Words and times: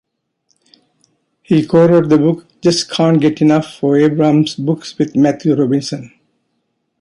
He 1.43 1.67
co-wrote 1.67 2.09
the 2.09 2.17
book 2.17 2.47
"Just 2.59 2.89
Can't 2.89 3.21
Get 3.21 3.39
Enough" 3.39 3.71
for 3.71 3.97
Abrams 3.97 4.55
Books 4.55 4.97
with 4.97 5.15
Matthew 5.15 5.53
Robinson. 5.53 6.11